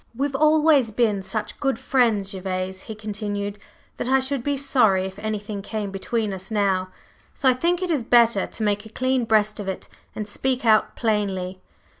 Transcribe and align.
"We've 0.15 0.35
always 0.35 0.89
been 0.89 1.21
such 1.21 1.59
good 1.59 1.77
friends, 1.77 2.31
Gervase," 2.31 2.81
he 2.81 2.95
continued, 2.95 3.59
"that 3.97 4.07
I 4.09 4.17
should 4.19 4.41
be 4.43 4.57
sorry 4.57 5.05
if 5.05 5.19
anything 5.19 5.61
came 5.61 5.91
between 5.91 6.33
us 6.33 6.49
now, 6.49 6.89
so 7.35 7.47
I 7.47 7.53
think 7.53 7.83
it 7.83 7.91
is 7.91 8.01
better 8.01 8.47
to 8.47 8.63
make 8.63 8.83
a 8.83 8.89
clean 8.89 9.25
breast 9.25 9.59
of 9.59 9.67
it 9.67 9.87
and 10.15 10.27
speak 10.27 10.65
out 10.65 10.95
plainly." 10.95 11.61